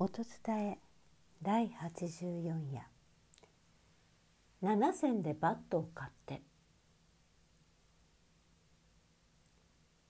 [0.00, 0.78] 音伝え
[1.42, 2.86] 第84夜
[4.62, 6.40] 7銭でバットを買って。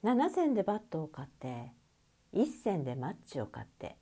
[0.05, 1.73] 7銭でバットを買って
[2.35, 3.97] 1銭でマッチを買って。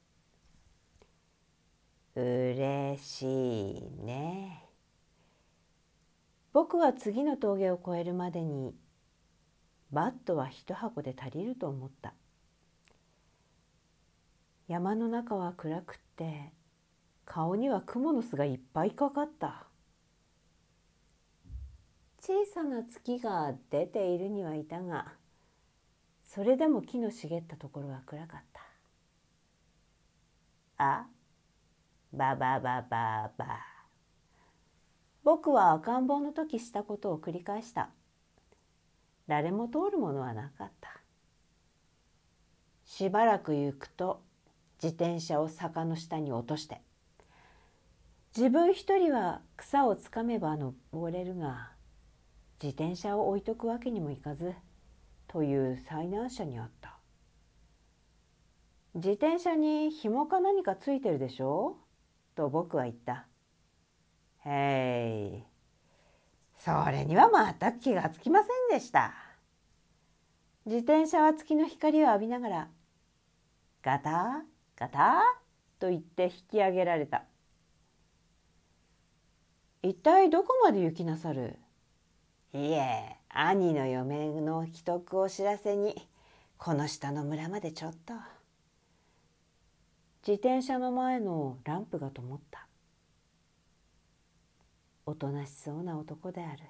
[2.16, 4.64] 嬉しいね。
[6.53, 8.74] 僕は次の峠を越えるまでに
[9.92, 12.12] バットは一箱で足りると思った。
[14.69, 16.52] 山の中は暗くって
[17.24, 19.66] 顔には蜘蛛の巣がいっぱいかかった。
[22.20, 25.12] 小さな月が出ているにはいたが
[26.20, 28.60] それでも木の茂ったところは暗かった。
[30.78, 31.06] あ
[32.12, 33.46] ばばばばば。
[35.22, 37.91] 僕は赤ん坊の時したことを繰り返した。
[39.28, 41.00] 誰も通るものはなかった。
[42.84, 44.22] しばらく行くと
[44.82, 46.80] 自転車を坂の下に落として。
[48.36, 51.70] 自分一人は草をつかめば登れるが
[52.62, 54.55] 自転車を置いとくわけにもいかず
[55.27, 56.98] という災難者にあった。
[58.94, 61.77] 自転車に紐か何かついてるでしょ？
[62.34, 63.27] と僕は言った。
[64.44, 65.44] へい。
[66.56, 67.30] それには
[67.61, 69.14] 全く気がつきませんでした。
[70.66, 72.68] 自転車は月の光を浴びながら
[73.83, 74.42] ガタ
[74.78, 75.22] ガタ
[75.78, 77.24] と言って引き上げられた。
[79.83, 81.58] 一体どこまで行きなさる？
[82.52, 86.08] いえ、兄の嫁の既得を知らせに、
[86.58, 88.14] この下の村までちょっと。
[90.27, 92.66] 自転車の前のランプが灯った。
[95.06, 96.62] おとなしそうな男である。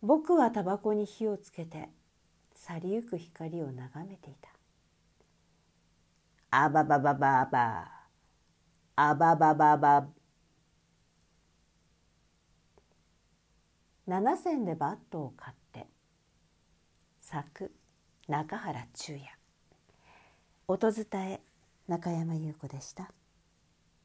[0.00, 1.88] 僕はタバコに火をつけて
[2.54, 4.48] 去りゆく光を眺めていた。
[6.54, 7.90] あばばばばば。
[8.94, 10.06] あばばばば。
[14.06, 15.86] 七銭でバットを買って
[17.18, 17.72] 作
[18.28, 19.24] 中原中也
[20.68, 21.40] 音伝え
[21.88, 23.10] 中山優子でした。